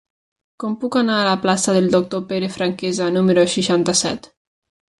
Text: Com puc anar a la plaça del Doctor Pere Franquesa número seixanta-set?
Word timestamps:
Com 0.61 0.71
puc 0.83 0.95
anar 1.01 1.17
a 1.17 1.27
la 1.27 1.35
plaça 1.43 1.75
del 1.77 1.89
Doctor 1.97 2.23
Pere 2.33 2.51
Franquesa 2.57 3.11
número 3.19 3.45
seixanta-set? 3.59 4.29